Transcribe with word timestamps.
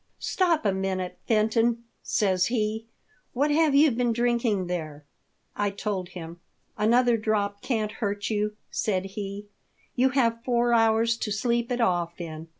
"Stop 0.17 0.65
a 0.65 0.71
minute, 0.73 1.19
Fenton," 1.27 1.83
says 2.01 2.47
he; 2.47 2.87
"what 3.33 3.51
have 3.51 3.75
you 3.75 3.91
been 3.91 4.11
drinking 4.11 4.65
there?" 4.65 5.05
I 5.55 5.69
told 5.69 6.09
him." 6.17 6.39
Another 6.75 7.17
drop 7.17 7.61
can't 7.61 7.91
hurt 7.91 8.27
you," 8.31 8.55
said 8.71 9.05
he;" 9.13 9.45
you 9.95 10.09
have 10.09 10.43
four 10.43 10.73
hours 10.73 11.17
to 11.17 11.31
sleep 11.31 11.71
it 11.71 11.81
off 11.81 12.19
in." 12.19 12.47